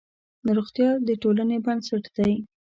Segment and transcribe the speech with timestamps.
[0.57, 2.33] روغتیا د ټولنې بنسټ دی.